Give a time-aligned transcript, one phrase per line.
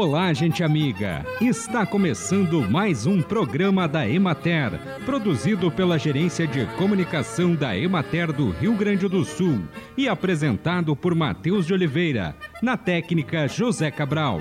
[0.00, 1.26] Olá, gente amiga!
[1.40, 8.50] Está começando mais um programa da Emater, produzido pela Gerência de Comunicação da Emater do
[8.50, 9.58] Rio Grande do Sul
[9.96, 14.40] e apresentado por Matheus de Oliveira, na técnica José Cabral.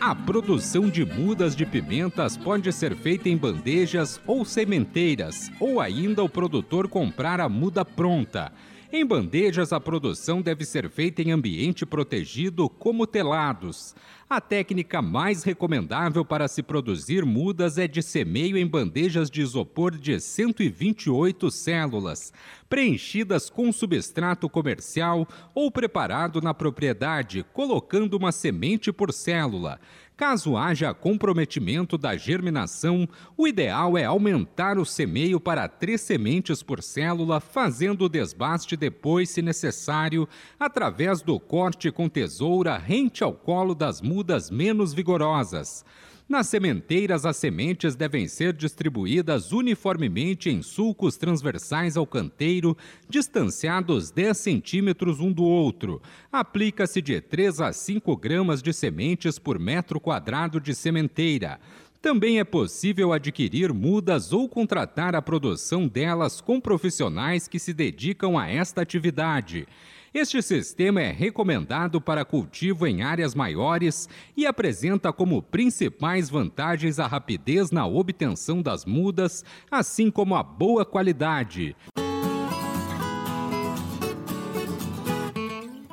[0.00, 6.24] A produção de mudas de pimentas pode ser feita em bandejas ou sementeiras, ou ainda
[6.24, 8.50] o produtor comprar a muda pronta.
[8.92, 13.94] Em bandejas, a produção deve ser feita em ambiente protegido, como telados.
[14.32, 19.98] A técnica mais recomendável para se produzir mudas é de semeio em bandejas de isopor
[19.98, 22.32] de 128 células,
[22.68, 29.80] preenchidas com substrato comercial ou preparado na propriedade, colocando uma semente por célula.
[30.16, 36.82] Caso haja comprometimento da germinação, o ideal é aumentar o semeio para três sementes por
[36.82, 43.74] célula, fazendo o desbaste depois, se necessário, através do corte com tesoura rente ao colo
[43.74, 44.19] das mudas
[44.50, 45.84] menos vigorosas.
[46.30, 52.76] Nas sementeiras, as sementes devem ser distribuídas uniformemente em sulcos transversais ao canteiro,
[53.08, 56.00] distanciados 10 centímetros um do outro.
[56.30, 61.58] Aplica-se de 3 a 5 gramas de sementes por metro quadrado de sementeira.
[62.00, 68.38] Também é possível adquirir mudas ou contratar a produção delas com profissionais que se dedicam
[68.38, 69.66] a esta atividade.
[70.12, 77.06] Este sistema é recomendado para cultivo em áreas maiores e apresenta como principais vantagens a
[77.06, 81.76] rapidez na obtenção das mudas, assim como a boa qualidade.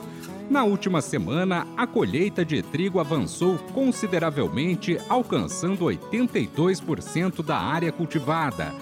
[0.50, 8.74] Na última semana, a colheita de trigo avançou consideravelmente, alcançando 82% da área cultivada.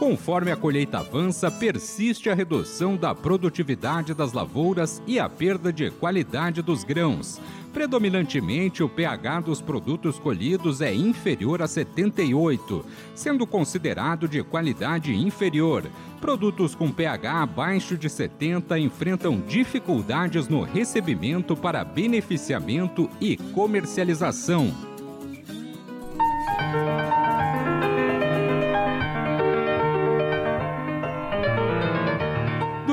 [0.00, 5.90] Conforme a colheita avança, persiste a redução da produtividade das lavouras e a perda de
[5.90, 7.38] qualidade dos grãos.
[7.70, 12.82] Predominantemente, o pH dos produtos colhidos é inferior a 78,
[13.14, 15.84] sendo considerado de qualidade inferior.
[16.18, 24.89] Produtos com pH abaixo de 70 enfrentam dificuldades no recebimento para beneficiamento e comercialização.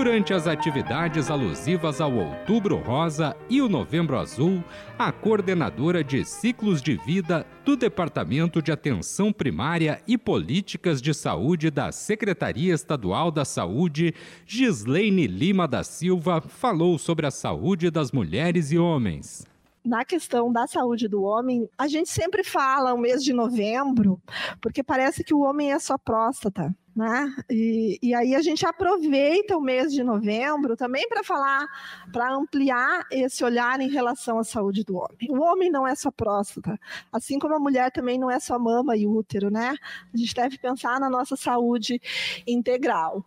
[0.08, 4.64] Durante as atividades alusivas ao Outubro Rosa e o Novembro Azul,
[4.98, 11.70] a coordenadora de ciclos de vida do Departamento de Atenção Primária e Políticas de Saúde
[11.70, 14.16] da Secretaria Estadual da Saúde,
[14.46, 19.46] Gislaine Lima da Silva, falou sobre a saúde das mulheres e homens.
[19.84, 24.22] Na questão da saúde do homem, a gente sempre fala o mês de novembro,
[24.62, 27.32] porque parece que o homem é só próstata né?
[27.48, 31.68] E, e aí a gente aproveita o mês de novembro também para falar,
[32.12, 35.30] para ampliar esse olhar em relação à saúde do homem.
[35.30, 36.80] O homem não é só próstata,
[37.14, 39.76] assim como a mulher também não é só mama e útero, né?
[40.12, 42.02] A gente deve pensar na nossa saúde
[42.48, 43.24] integral.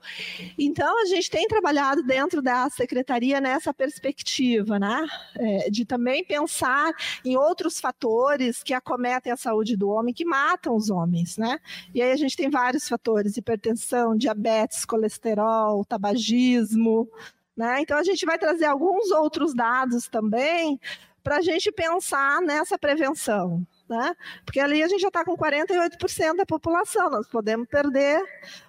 [0.58, 5.06] Então a gente tem trabalhado dentro da secretaria nessa perspectiva, né?
[5.38, 6.92] É, de também pensar
[7.24, 11.60] em outros fatores que acometem a saúde do homem, que matam os homens, né?
[11.94, 17.08] E aí a gente tem vários fatores, hipertensão, diabetes, colesterol, tabagismo,
[17.56, 17.80] Né?
[17.82, 20.80] Então, a gente vai trazer alguns outros dados também
[21.22, 23.66] para a gente pensar nessa prevenção.
[23.86, 24.16] Né?
[24.44, 28.22] Porque ali a gente já está com 48% da população, nós podemos perder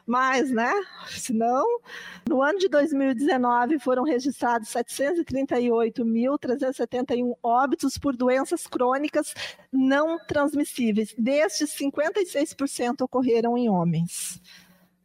[0.04, 0.74] mais, né?
[1.10, 1.64] Senão,
[2.28, 9.36] no ano de 2019 foram registrados 738.371 óbitos por doenças crônicas
[9.72, 11.14] não transmissíveis.
[11.16, 14.42] Destes, 56% ocorreram em homens.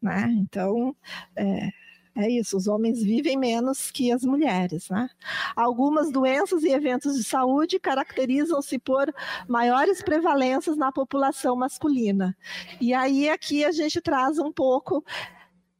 [0.00, 0.26] Né?
[0.38, 0.94] Então,
[1.34, 1.70] é,
[2.16, 4.88] é isso, os homens vivem menos que as mulheres.
[4.88, 5.08] Né?
[5.54, 9.12] Algumas doenças e eventos de saúde caracterizam-se por
[9.46, 12.36] maiores prevalências na população masculina.
[12.80, 15.04] E aí aqui a gente traz um pouco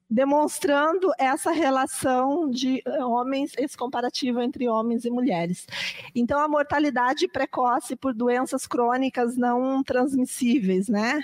[0.09, 5.67] demonstrando essa relação de homens, esse comparativo entre homens e mulheres.
[6.15, 11.21] Então, a mortalidade precoce por doenças crônicas não transmissíveis, né?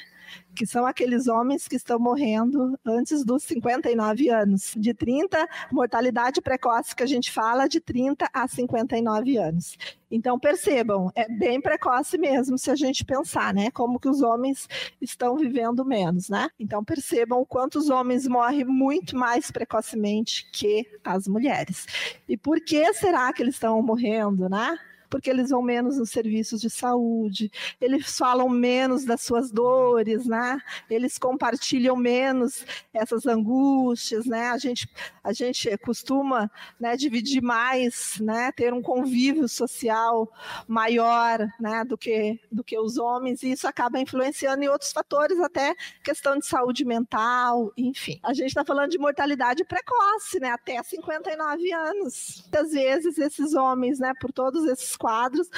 [0.55, 4.75] Que são aqueles homens que estão morrendo antes dos 59 anos.
[4.77, 9.77] De 30, mortalidade precoce que a gente fala, de 30 a 59 anos.
[10.11, 13.71] Então, percebam, é bem precoce mesmo se a gente pensar, né?
[13.71, 14.69] Como que os homens
[15.01, 16.51] estão vivendo menos, né?
[16.61, 21.87] Então, percebam o quanto os homens morrem muito mais precocemente que as mulheres.
[22.29, 24.79] E por que será que eles estão morrendo, né?
[25.13, 30.59] Porque eles vão menos nos serviços de saúde, eles falam menos das suas dores, né?
[30.89, 32.65] Eles compartilham menos
[32.95, 34.49] essas angústias, né?
[34.49, 34.89] A gente,
[35.23, 36.51] a gente costuma
[36.81, 38.51] né, dividir mais, né?
[38.53, 40.33] Ter um convívio social
[40.67, 41.85] maior, né?
[41.85, 46.39] Do que, do que os homens, e isso acaba influenciando em outros fatores, até questão
[46.39, 48.19] de saúde mental, enfim.
[48.23, 50.49] A gente está falando de mortalidade precoce, né?
[50.53, 52.41] Até 59 anos.
[52.45, 54.15] Muitas vezes esses homens, né?
[54.19, 55.49] Por todos esses quadros,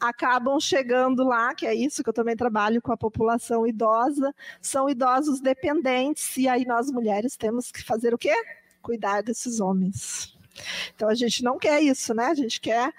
[0.00, 4.88] acabam chegando lá, que é isso que eu também trabalho com a população idosa, são
[4.88, 8.32] idosos dependentes, e aí nós mulheres temos que fazer o quê?
[8.80, 10.34] Cuidar desses homens.
[10.94, 12.28] Então a gente não quer isso, né?
[12.28, 12.90] A gente quer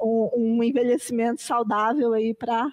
[0.00, 2.66] um, um envelhecimento saudável aí para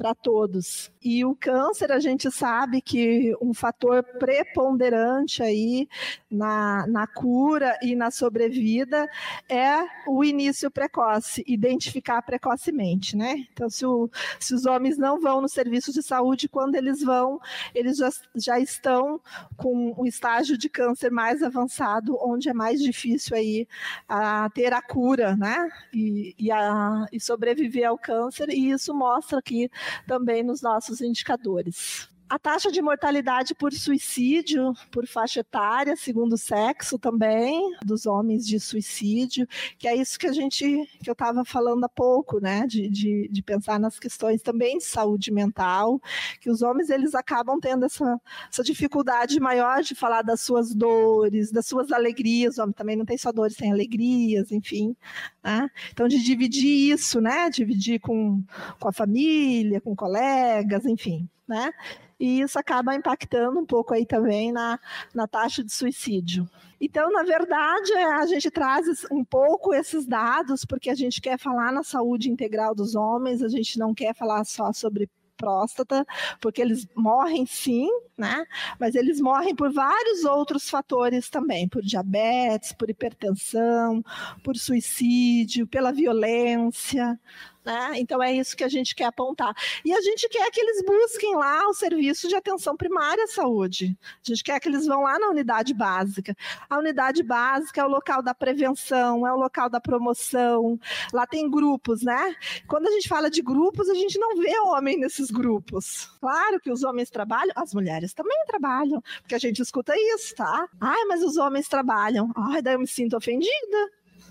[0.00, 0.90] para todos.
[1.02, 5.86] E o câncer, a gente sabe que um fator preponderante aí
[6.30, 9.06] na, na cura e na sobrevida
[9.46, 13.44] é o início precoce, identificar precocemente, né?
[13.52, 17.38] Então, se, o, se os homens não vão no serviço de saúde, quando eles vão,
[17.74, 19.20] eles já, já estão
[19.58, 23.68] com o estágio de câncer mais avançado, onde é mais difícil aí
[24.08, 25.68] a ter a cura, né?
[25.92, 29.70] E, e, a, e sobreviver ao câncer, e isso mostra que
[30.06, 32.08] também nos nossos indicadores.
[32.30, 38.46] A taxa de mortalidade por suicídio, por faixa etária, segundo o sexo também, dos homens
[38.46, 40.64] de suicídio, que é isso que a gente,
[41.02, 44.84] que eu estava falando há pouco, né, de, de, de, pensar nas questões também de
[44.84, 46.00] saúde mental,
[46.40, 51.50] que os homens, eles acabam tendo essa, essa dificuldade maior de falar das suas dores,
[51.50, 54.94] das suas alegrias, o homem também não tem só dores, tem alegrias, enfim,
[55.42, 55.68] né?
[55.90, 58.40] então de dividir isso, né, dividir com,
[58.78, 61.72] com a família, com colegas, enfim, né,
[62.18, 64.78] e isso acaba impactando um pouco aí também na,
[65.12, 66.48] na taxa de suicídio.
[66.80, 71.72] Então, na verdade, a gente traz um pouco esses dados, porque a gente quer falar
[71.72, 76.06] na saúde integral dos homens, a gente não quer falar só sobre próstata,
[76.38, 78.44] porque eles morrem sim, né?
[78.78, 84.04] Mas eles morrem por vários outros fatores também, por diabetes, por hipertensão,
[84.44, 87.18] por suicídio, pela violência,
[87.64, 87.92] né?
[87.96, 89.54] Então é isso que a gente quer apontar.
[89.84, 93.96] E a gente quer que eles busquem lá o serviço de atenção primária à saúde.
[94.24, 96.34] A gente quer que eles vão lá na unidade básica.
[96.68, 100.78] A unidade básica é o local da prevenção, é o local da promoção.
[101.12, 102.34] Lá tem grupos, né?
[102.66, 106.10] Quando a gente fala de grupos, a gente não vê homem nesses grupos.
[106.20, 110.68] Claro que os homens trabalham, as mulheres também trabalham, porque a gente escuta isso, tá?
[110.80, 112.30] Ai, mas os homens trabalham.
[112.36, 113.90] Ai, daí eu me sinto ofendida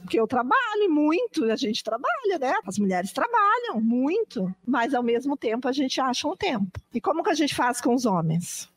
[0.09, 2.51] porque eu trabalho muito, a gente trabalha, né?
[2.65, 6.81] As mulheres trabalham muito, mas ao mesmo tempo a gente acha um tempo.
[6.91, 8.67] E como que a gente faz com os homens?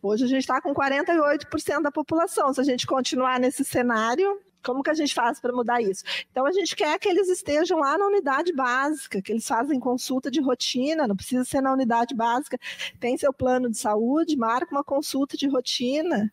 [0.00, 2.54] Hoje a gente está com 48% da população.
[2.54, 6.04] Se a gente continuar nesse cenário, como que a gente faz para mudar isso?
[6.30, 10.30] Então a gente quer que eles estejam lá na unidade básica, que eles fazem consulta
[10.30, 12.56] de rotina, não precisa ser na unidade básica.
[13.00, 16.32] Tem seu plano de saúde, marca uma consulta de rotina.